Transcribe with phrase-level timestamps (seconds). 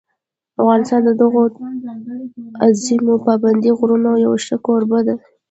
[0.61, 1.41] افغانستان د دغو
[2.65, 5.15] عظیمو پابندي غرونو یو ښه کوربه دی.